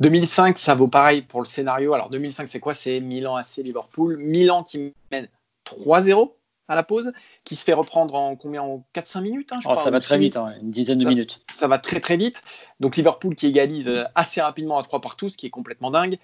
[0.00, 1.92] 2005, ça vaut pareil pour le scénario.
[1.92, 2.74] Alors 2005, c'est quoi?
[2.74, 4.16] C'est Milan AC Liverpool.
[4.16, 5.28] Milan qui mène
[5.66, 6.30] 3-0
[6.70, 7.12] à la pause,
[7.44, 10.18] qui se fait reprendre en combien En 4-5 minutes, hein, je oh, Ça va très
[10.18, 11.42] vite, hein, une dizaine de minutes.
[11.52, 12.44] Ça va très très vite.
[12.78, 16.18] Donc Liverpool qui égalise euh, assez rapidement à 3 partout, ce qui est complètement dingue.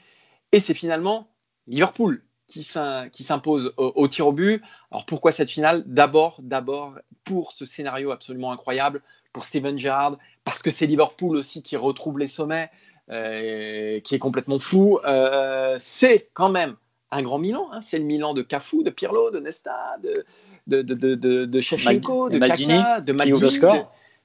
[0.52, 1.26] Et c'est finalement
[1.66, 4.62] Liverpool qui s'impose au, tir au but.
[4.92, 5.82] Alors pourquoi cette finale?
[5.84, 11.60] D'abord, d'abord pour ce scénario absolument incroyable, pour Steven Gerrard, parce que c'est Liverpool aussi
[11.60, 12.70] qui retrouve les sommets,
[13.10, 15.00] euh, qui est complètement fou.
[15.04, 16.76] Euh, c'est quand même
[17.10, 17.80] un grand Milan, hein.
[17.80, 20.24] c'est le Milan de Cafu, de Pirlo, de Nesta, de,
[20.66, 23.48] de, de, de, de Shevchenko, de Kaka, de Maldini,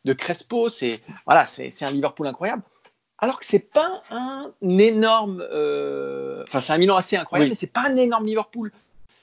[0.06, 0.68] de, Crespo.
[0.68, 2.64] C'est voilà, c'est un Liverpool incroyable
[3.22, 5.46] alors que c'est pas un énorme.
[5.52, 8.72] Euh, enfin, c'est un Milan assez incroyable, mais c'est pas un énorme Liverpool.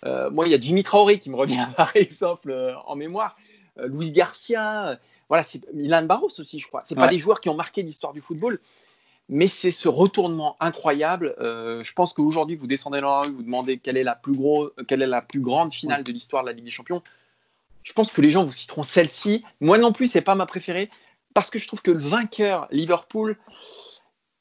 [0.07, 3.37] Euh, moi, il y a Jimmy Traoré qui me revient par exemple euh, en mémoire.
[3.85, 6.83] Luis Garcia, voilà, c'est Milan Barros aussi, je crois.
[6.85, 8.59] C'est pas des joueurs qui ont marqué l'histoire du football,
[9.29, 11.35] mais c'est ce retournement incroyable.
[11.39, 14.71] je pense qu'aujourd'hui, vous descendez dans la rue, vous demandez quelle est la plus gros,
[14.87, 17.03] quelle est la plus grande finale de l'histoire de la Ligue des Champions.
[17.83, 19.45] Je pense que les gens vous citeront celle-ci.
[19.61, 20.91] Moi non plus, c'est pas ma préférée
[21.35, 23.37] parce que je trouve que le vainqueur Liverpool,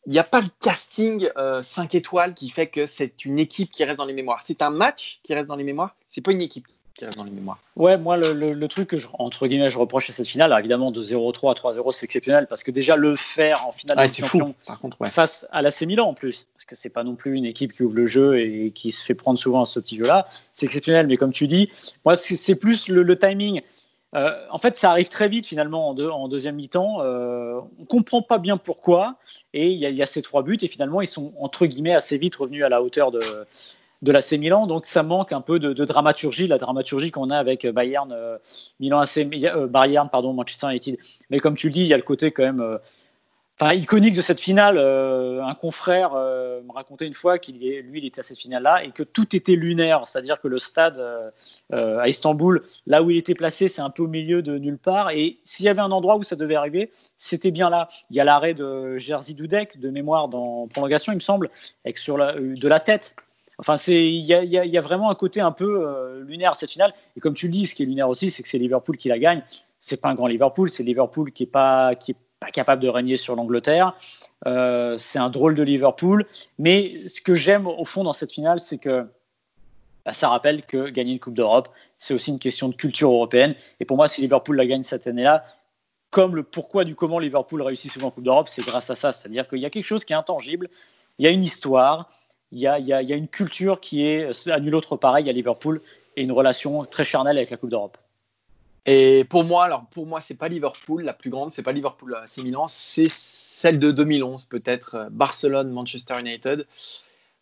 [0.05, 3.71] il n'y a pas le casting 5 euh, étoiles qui fait que c'est une équipe
[3.71, 4.41] qui reste dans les mémoires.
[4.41, 6.67] C'est un match qui reste dans les mémoires, c'est pas une équipe
[6.97, 7.59] qui reste dans les mémoires.
[7.75, 11.03] Ouais, moi, le, truc que je, entre guillemets, je reproche à cette finale, évidemment, de
[11.03, 14.81] 0-3 à 3-0, c'est exceptionnel parce que déjà le faire en finale de champion Par
[14.81, 17.71] contre, face à l'AC Milan en plus, parce que c'est pas non plus une équipe
[17.71, 20.65] qui ouvre le jeu et qui se fait prendre souvent à ce petit jeu-là, c'est
[20.65, 21.07] exceptionnel.
[21.07, 21.69] Mais comme tu dis,
[22.03, 23.61] moi, c'est plus le timing.
[24.15, 27.01] Euh, en fait, ça arrive très vite finalement en, deuxième mi-temps.
[27.01, 29.17] Euh, on ne comprend pas bien pourquoi.
[29.53, 30.57] Et il y, a ces trois buts.
[30.61, 33.21] Et finalement, ils sont entre guillemets assez vite revenus à la hauteur de,
[34.01, 34.67] de l'AC Milan.
[34.67, 38.37] Donc ça manque un peu de, dramaturgie, la dramaturgie qu'on a avec Bayern, euh,
[38.79, 39.27] Milan AC,
[39.69, 40.97] Bayern, pardon, Manchester United.
[41.29, 42.79] Mais comme tu le dis, il y a le côté quand même
[43.59, 44.77] enfin, iconique de cette finale.
[44.77, 48.83] Euh, un confrère euh, me racontait une fois qu'il lui, il était à cette finale-là
[48.83, 53.17] et que tout était lunaire, c'est-à-dire que le stade euh, à Istanbul, là où il
[53.17, 55.11] était placé, c'est un peu au milieu de nulle part.
[55.11, 57.87] Et s'il y avait un endroit où ça devait arriver, c'était bien là.
[58.09, 61.49] Il y a l'arrêt de Jerzy Dudek de mémoire dans prolongation, il me semble,
[61.85, 63.15] avec sur la, de la tête.
[63.59, 66.93] Enfin, c'est il y, y a, vraiment un côté un peu lunaire à cette finale.
[67.15, 69.09] Et comme tu le dis, ce qui est lunaire aussi, c'est que c'est Liverpool qui
[69.09, 69.41] la gagne.
[69.79, 72.89] C'est pas un grand Liverpool, c'est Liverpool qui est pas qui est pas capable de
[72.89, 73.95] régner sur l'Angleterre.
[74.45, 76.25] Euh, c'est un drôle de Liverpool.
[76.59, 79.07] Mais ce que j'aime au fond dans cette finale, c'est que
[80.05, 83.55] bah, ça rappelle que gagner une Coupe d'Europe, c'est aussi une question de culture européenne.
[83.79, 85.45] Et pour moi, si Liverpool la gagne cette année-là,
[86.09, 89.11] comme le pourquoi du comment Liverpool réussit souvent en Coupe d'Europe, c'est grâce à ça.
[89.11, 90.69] C'est-à-dire qu'il y a quelque chose qui est intangible,
[91.17, 92.09] il y a une histoire,
[92.51, 95.81] il y a, une culture qui est à nul autre pareil à Liverpool
[96.15, 97.97] et une relation très charnelle avec la Coupe d'Europe.
[98.85, 102.15] Et pour moi, alors pour moi, c'est pas Liverpool la plus grande, c'est pas Liverpool
[102.15, 106.65] assez Milan, c'est celle de 2011 peut-être, euh, Barcelone, Manchester United,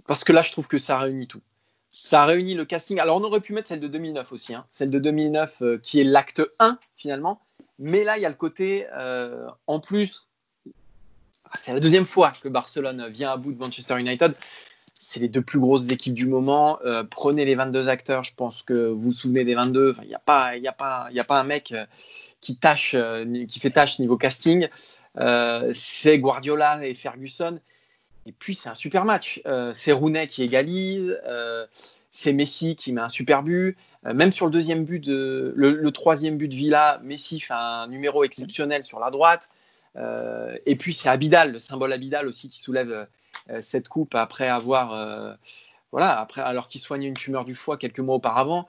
[0.07, 1.41] parce que là, je trouve que ça réunit tout.
[1.91, 2.99] Ça réunit le casting.
[2.99, 4.65] Alors, on aurait pu mettre celle de 2009 aussi, hein.
[4.71, 7.41] celle de 2009 euh, qui est l'acte 1 finalement,
[7.77, 10.29] mais là, il y a le côté, euh, en plus,
[11.53, 14.35] c'est la deuxième fois que Barcelone vient à bout de Manchester United
[14.99, 16.79] c'est les deux plus grosses équipes du moment.
[16.85, 19.95] Euh, prenez les 22 acteurs, je pense que vous vous souvenez des 22.
[20.01, 21.85] Il n'y a, pas, a, a pas un mec euh,
[22.41, 24.67] qui, tâche, euh, qui fait tâche niveau casting.
[25.73, 27.59] c'est Guardiola et Ferguson.
[28.25, 29.41] Et puis, c'est un super match.
[29.75, 31.15] c'est Rooney qui égalise.
[32.09, 33.77] c'est Messi qui met un super but.
[34.03, 38.23] même sur le deuxième but, de, le, troisième but de Villa, Messi fait un numéro
[38.23, 39.47] exceptionnel sur la droite.
[40.65, 43.05] et puis, c'est Abidal, le symbole Abidal aussi, qui soulève
[43.61, 45.33] cette coupe après avoir, euh,
[45.91, 48.67] voilà, après alors qu'il soignait une tumeur du foie quelques mois auparavant.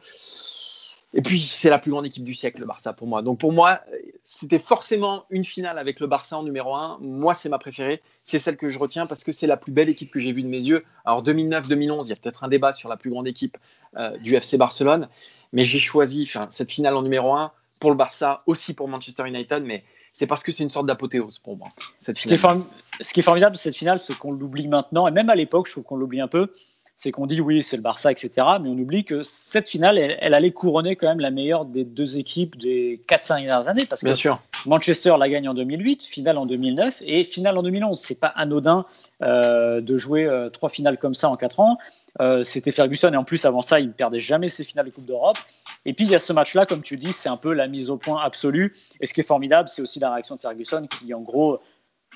[1.15, 3.23] Et puis, c'est la plus grande équipe du siècle, le Barça, pour moi.
[3.23, 3.81] Donc, pour moi,
[4.23, 6.99] c'était forcément une finale avec le Barça en numéro 1.
[7.01, 8.03] Moi, c'est ma préférée.
[8.25, 10.43] C'est celle que je retiens parce que c'est la plus belle équipe que j'ai vue
[10.43, 10.85] de mes yeux.
[11.07, 13.57] Alors, 2009-2011, il y a peut-être un débat sur la plus grande équipe
[13.97, 15.09] euh, du FC Barcelone.
[15.55, 19.63] Mais j'ai choisi cette finale en numéro 1 pour le Barça, aussi pour Manchester United.
[19.63, 19.85] Mais
[20.17, 21.69] c'est parce que c'est une sorte d'apothéose pour moi.
[22.01, 25.11] ce, qui est ce, qui est formidable de cette finale, c'est qu'on l'oublie maintenant, et
[25.11, 26.55] même à l'époque, je trouve qu'on l'oublie un peu,
[26.97, 28.31] c'est qu'on dit oui, c'est le Barça, etc.
[28.61, 32.17] Mais on oublie que cette finale, elle, allait couronner quand même la meilleure des deux
[32.19, 33.85] équipes des 4-5 dernières années.
[33.85, 34.41] Parce que Bien sûr.
[34.65, 38.01] Manchester la gagne en 2008, finale en 2009 et finale en 2011.
[38.01, 38.87] C'est pas anodin
[39.23, 41.77] euh, de jouer euh, trois finales comme ça en quatre ans.
[42.23, 44.91] Euh, c'était Ferguson et en plus avant ça, il ne perdait jamais ses finales de
[44.91, 45.37] Coupe d'Europe.
[45.85, 47.91] Et puis il y a ce match-là, comme tu dis, c'est un peu la mise
[47.91, 48.75] au point absolue.
[49.01, 51.61] Et ce qui est formidable, c'est aussi la réaction de Ferguson qui, en gros,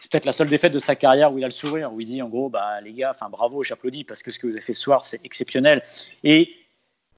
[0.01, 2.07] c'est peut-être la seule défaite de sa carrière où il a le sourire, où il
[2.07, 4.63] dit en gros, bah les gars, enfin bravo, j'applaudis parce que ce que vous avez
[4.63, 5.83] fait ce soir, c'est exceptionnel.
[6.25, 6.51] Et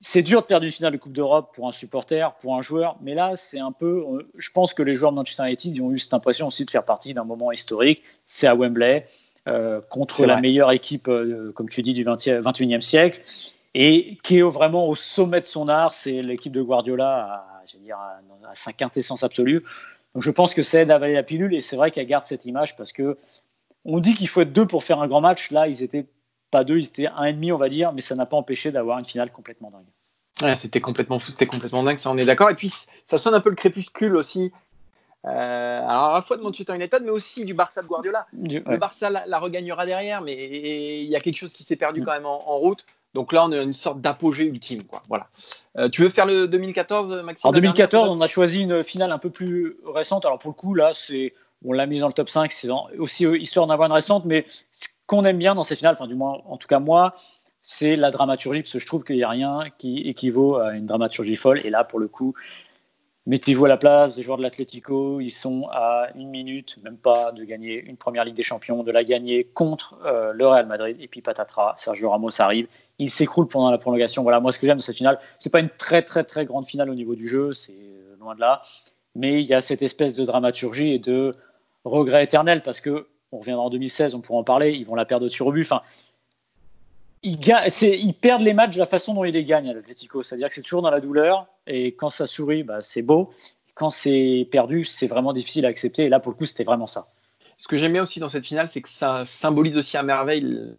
[0.01, 2.97] c'est dur de perdre une finale de Coupe d'Europe pour un supporter, pour un joueur,
[3.01, 4.05] mais là, c'est un peu.
[4.12, 6.71] Euh, je pense que les joueurs de Manchester United ont eu cette impression aussi de
[6.71, 8.03] faire partie d'un moment historique.
[8.27, 9.07] C'est à Wembley,
[9.49, 13.21] euh, contre la meilleure équipe, euh, comme tu dis, du 20 21e siècle.
[13.75, 17.97] Et qui est vraiment au sommet de son art, c'est l'équipe de Guardiola à, dire,
[17.97, 19.62] à, sa quintessence absolue.
[20.14, 22.77] Donc je pense que c'est d'avaler la pilule, et c'est vrai qu'elle garde cette image
[22.77, 23.16] parce que
[23.85, 25.51] on dit qu'il faut être deux pour faire un grand match.
[25.51, 26.07] Là, ils étaient
[26.51, 28.70] pas deux, ils étaient un et demi, on va dire, mais ça n'a pas empêché
[28.70, 29.87] d'avoir une finale complètement dingue.
[30.42, 32.51] Ouais, c'était complètement fou, c'était complètement dingue, ça on est d'accord.
[32.51, 32.72] Et puis
[33.07, 34.53] ça sonne un peu le crépuscule aussi.
[35.25, 38.27] Euh, alors à la fois de Manchester United, mais aussi du Barça de Guardiola.
[38.33, 42.05] Le Barça la, regagnera derrière, mais il y a quelque chose qui s'est perdu mm.
[42.05, 42.87] quand même en, route.
[43.14, 44.85] Donc là, on a une sorte d'apogée ultime.
[44.85, 45.03] Quoi.
[45.09, 45.29] Voilà.
[45.77, 49.18] Euh, tu veux faire le 2014, Maxime En 2014, on a choisi une finale un
[49.18, 50.25] peu plus récente.
[50.25, 53.25] Alors pour le coup, là, c'est on l'a mis dans le top 5, c'est aussi
[53.25, 54.46] euh, histoire d'avoir une récente, mais
[55.07, 57.14] qu'on aime bien dans ces finales, enfin du moins en tout cas moi,
[57.61, 60.87] c'est la dramaturgie, parce que je trouve qu'il n'y a rien qui équivaut à une
[60.87, 61.61] dramaturgie folle.
[61.64, 62.35] Et là, pour le coup,
[63.27, 67.33] mettez-vous à la place des joueurs de l'Atlético, ils sont à une minute, même pas,
[67.33, 70.97] de gagner une première Ligue des Champions, de la gagner contre euh, le Real Madrid.
[71.01, 72.67] Et puis patatras, Sergio Ramos arrive,
[72.99, 74.23] il s'écroule pendant la prolongation.
[74.23, 76.67] Voilà, moi ce que j'aime de cette finale, c'est pas une très très très grande
[76.67, 78.63] finale au niveau du jeu, c'est euh, loin de là,
[79.15, 81.35] mais il y a cette espèce de dramaturgie et de
[81.85, 85.07] regret éternel parce que on reviendra en 2016, on pourra en parler, ils vont la
[85.07, 85.63] perdre au tir au but.
[85.63, 85.81] Enfin,
[87.23, 87.39] ils,
[87.83, 90.23] ils, perdent les matchs de la façon dont ils les gagnent à l'Atlético.
[90.23, 93.31] C'est-à-dire que c'est toujours dans la douleur, et quand ça sourit, bah, c'est beau.
[93.75, 96.05] Quand c'est perdu, c'est vraiment difficile à accepter.
[96.05, 97.09] Et là, pour le coup, c'était vraiment ça.
[97.57, 100.75] Ce que j'aime bien aussi dans cette finale, c'est que ça symbolise aussi à merveille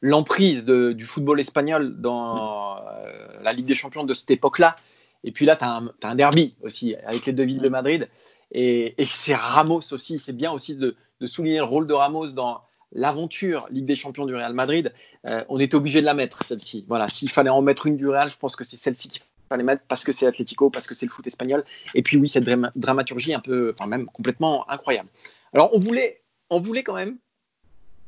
[0.00, 4.76] l'emprise du football espagnol dans euh, la Ligue des Champions de cette époque-là.
[5.24, 8.08] Et puis là, tu as, un derby aussi avec les deux villes de Madrid.
[8.50, 10.18] Et, c'est Ramos aussi.
[10.18, 14.34] C'est bien aussi de, souligner le rôle de Ramos dans l'aventure Ligue des Champions du
[14.34, 14.92] Real Madrid.
[15.26, 16.84] Euh, on était obligé de la mettre, celle-ci.
[16.88, 19.62] Voilà, s'il fallait en mettre une du Real, je pense que c'est celle-ci qu'il fallait
[19.62, 21.64] mettre parce que c'est Atlético, parce que c'est le foot espagnol.
[21.94, 22.44] Et puis oui, cette
[22.76, 25.08] dramaturgie un peu, enfin même complètement incroyable.
[25.52, 27.18] Alors on voulait, on voulait quand même,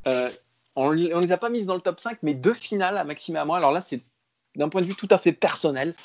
[0.07, 0.29] euh,
[0.75, 3.35] on ne les a pas mises dans le top 5, mais deux finales à Maxime
[3.35, 3.57] et à moi.
[3.57, 4.01] Alors là, c'est
[4.55, 5.95] d'un point de vue tout à fait personnel.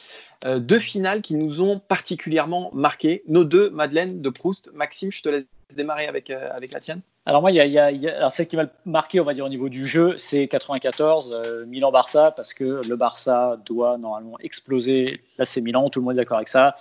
[0.45, 3.23] Euh, deux finales qui nous ont particulièrement marqué.
[3.29, 4.71] Nos deux Madeleine de Proust.
[4.73, 7.01] Maxime, je te laisse démarrer avec, euh, avec la tienne.
[7.27, 10.17] Alors moi, y a, celle qui m'a marqué, on va dire au niveau du jeu,
[10.19, 15.91] c'est 94 euh, Milan-Barça parce que le Barça doit normalement exploser l'AC Milan.
[15.91, 16.77] Tout le monde est d'accord avec ça.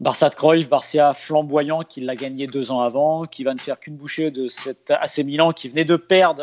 [0.00, 3.78] Barça de Cruyff, Barça flamboyant qui l'a gagné deux ans avant, qui va ne faire
[3.78, 6.42] qu'une bouchée de cet AC Milan qui venait de perdre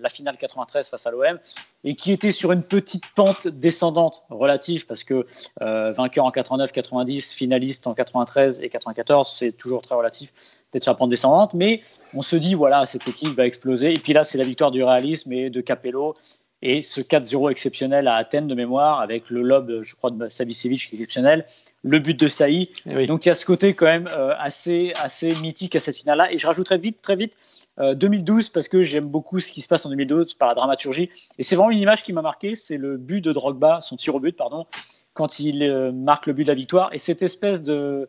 [0.00, 1.38] la finale 93 face à l'OM
[1.84, 5.26] et qui était sur une petite pente descendante relative parce que
[5.62, 10.32] euh, vainqueur en 89, 90, finaliste en 93 et 94, c'est toujours très relatif
[10.72, 11.54] d'être sur la pente descendante.
[11.54, 11.82] Mais
[12.14, 13.92] on se dit, voilà, cette équipe va exploser.
[13.92, 16.14] Et puis là, c'est la victoire du réalisme et de Capello
[16.64, 20.88] et ce 4-0 exceptionnel à Athènes de mémoire, avec le lob, je crois, de Savicevic
[20.88, 21.44] qui est exceptionnel,
[21.82, 22.70] le but de Saï.
[22.86, 25.96] Eh Donc il y a ce côté quand même euh, assez, assez mythique à cette
[25.96, 26.32] finale-là.
[26.32, 27.36] Et je rajouterai vite, très vite,
[27.78, 31.10] 2012, euh, parce que j'aime beaucoup ce qui se passe en 2012 par la dramaturgie.
[31.38, 34.14] Et c'est vraiment une image qui m'a marqué, c'est le but de Drogba, son tir
[34.14, 34.66] au but, pardon,
[35.12, 36.92] quand il euh, marque le but de la victoire.
[36.92, 38.08] Et cette espèce de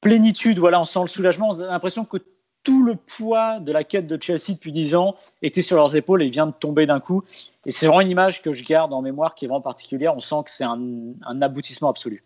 [0.00, 2.18] plénitude, voilà, on sent le soulagement, on a l'impression que
[2.66, 6.20] tout le poids de la quête de Chelsea depuis 10 ans était sur leurs épaules
[6.24, 7.22] et vient de tomber d'un coup.
[7.64, 10.16] Et c'est vraiment une image que je garde en mémoire qui est vraiment particulière.
[10.16, 12.24] On sent que c'est un, aboutissement absolu.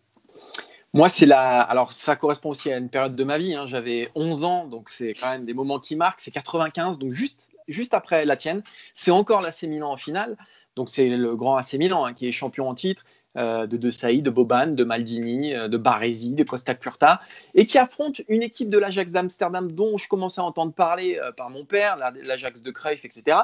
[0.93, 1.61] Moi, c'est la.
[1.61, 3.55] Alors, ça correspond aussi à une période de ma vie.
[3.55, 3.67] Hein.
[3.67, 6.21] J'avais 11 ans, donc c'est quand même des moments qui marquent.
[6.21, 8.63] C'est 95, donc juste, juste après la tienne.
[8.95, 10.37] C'est encore l'AC Milan en finale.
[10.77, 13.05] Donc, c'est le grand AC Milan hein, qui est champion en titre.
[13.37, 17.21] Euh, de De Saïd, de Boban, de Maldini, euh, de Baresi, de Costa Curta,
[17.55, 21.31] et qui affronte une équipe de l'Ajax d'Amsterdam dont je commençais à entendre parler euh,
[21.31, 23.37] par mon père, l'Ajax de Cruyff, etc.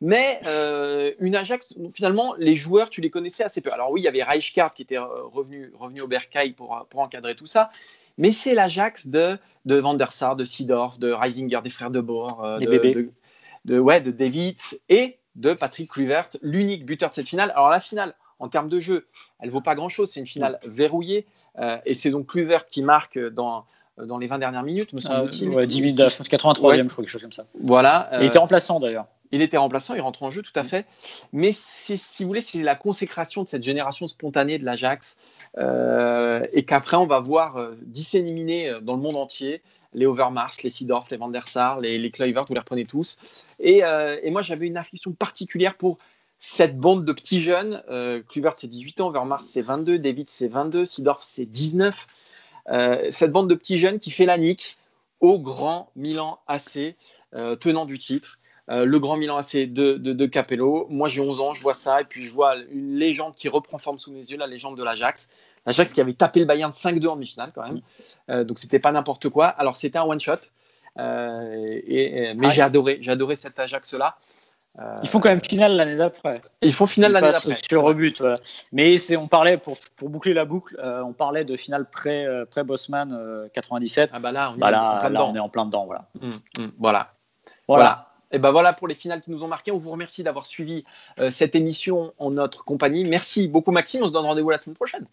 [0.00, 0.40] Mais
[1.18, 3.72] une Ajax, finalement, les joueurs, tu les connaissais assez peu.
[3.72, 7.34] Alors oui, il y avait Rijkaard qui était revenu, revenu au Bercail pour, pour encadrer
[7.34, 7.70] tout ça,
[8.16, 12.00] mais c'est l'Ajax de, de Van der Sar, de Sidorf, de Reisinger, des frères de
[12.00, 13.10] Boer, de,
[13.64, 17.52] de, ouais, de Davids et de Patrick Kluivert, l'unique buteur de cette finale.
[17.54, 19.06] Alors la finale, en termes de jeu,
[19.40, 20.10] elle vaut pas grand-chose.
[20.12, 21.26] C'est une finale verrouillée.
[21.58, 23.64] Euh, et c'est donc Kluivert qui marque dans,
[23.96, 25.48] dans les 20 dernières minutes, me semble-t-il.
[25.48, 27.46] Euh, ouais, 10 83e, je crois, quelque chose comme ça.
[27.60, 28.10] Voilà.
[28.20, 29.06] il était remplaçant d'ailleurs.
[29.32, 30.86] Il était remplaçant, il rentre en jeu, tout à fait.
[31.32, 35.16] Mais si vous voulez, c'est la consécration de cette génération spontanée de l'Ajax.
[35.58, 39.62] Euh, et qu'après, on va voir euh, disséminer dans le monde entier
[39.94, 43.46] les Overmars, les Sidorf, les Van der Sar, les, les Kluivert, vous les reprenez tous.
[43.58, 45.98] Et, et moi, j'avais une affection particulière pour
[46.38, 47.82] cette bande de petits jeunes.
[47.88, 52.06] Euh, Kluivert, c'est 18 ans, Overmars, c'est 22, David, c'est 22, Sidorf, c'est 19.
[53.10, 54.76] cette bande de petits jeunes qui fait la nique
[55.20, 56.94] au grand Milan AC,
[57.58, 58.38] tenant du titre.
[58.70, 60.86] Euh, le Grand Milan AC de, de, Capello.
[60.90, 63.78] Moi, j'ai 11 ans, je vois ça, et puis je vois une légende qui reprend
[63.78, 65.28] forme sous mes yeux, la légende de l'Ajax.
[65.64, 67.80] L'Ajax qui avait tapé le Bayern 5-2 en demi-finale, quand même.
[68.30, 69.46] Euh, donc, c'était pas n'importe quoi.
[69.46, 70.32] Alors, c'était un one-shot.
[70.98, 74.16] Euh, et, mais j'ai adoré, j'ai adoré cet Ajax-là.
[75.02, 76.40] Ils font quand même finale l'année d'après.
[76.62, 77.56] Ils font finale l'année d'après.
[77.68, 78.38] Sur rebut, voilà.
[78.70, 84.10] Mais on parlait, pour, pour, boucler la boucle, on parlait de finale pré-Bosman 97.
[84.12, 85.30] Ah bah là, on, est, en plein dedans.
[85.30, 85.86] on est en plein dedans.
[85.86, 86.04] Voilà.
[86.22, 87.10] Hum, hum, voilà.
[87.66, 88.07] voilà.
[88.30, 89.72] Et ben voilà pour les finales qui nous ont marqués.
[89.72, 90.84] On vous remercie d'avoir suivi
[91.18, 93.04] euh, cette émission en notre compagnie.
[93.04, 94.02] Merci beaucoup Maxime.
[94.02, 95.06] On se donne rendez-vous la semaine prochaine.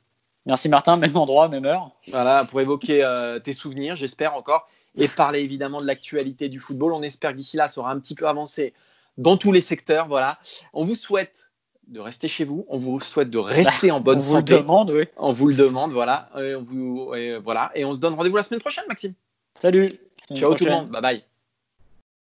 [0.45, 1.91] Merci Martin, même endroit, même heure.
[2.09, 6.93] Voilà, pour évoquer euh, tes souvenirs, j'espère encore, et parler évidemment de l'actualité du football.
[6.93, 8.73] On espère que d'ici là, ça aura un petit peu avancé
[9.17, 10.07] dans tous les secteurs.
[10.07, 10.37] Voilà.
[10.73, 11.51] On vous souhaite
[11.87, 12.65] de rester chez vous.
[12.69, 14.53] On vous souhaite de rester en bonne santé.
[14.53, 15.03] On vous le demande, oui.
[15.17, 16.29] On vous le demande, voilà.
[16.37, 17.11] Et on, vous,
[17.43, 17.71] voilà.
[17.73, 19.13] et on se donne rendez-vous la semaine prochaine, Maxime.
[19.55, 19.93] Salut.
[20.35, 20.89] Ciao tout le monde.
[20.89, 21.23] Bye bye.